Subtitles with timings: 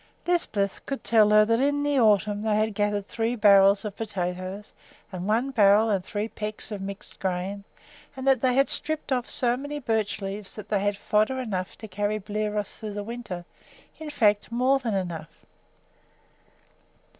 [0.25, 4.73] Lisbeth could tell her that in the autumn they had gathered three barrels of potatoes,
[5.11, 7.63] and one barrel and three pecks of mixed grain;
[8.17, 11.77] and that they had stripped off so many birch leaves that they had fodder enough
[11.77, 13.45] to carry Bliros through the winter,
[13.99, 15.45] in fact, much more than enough.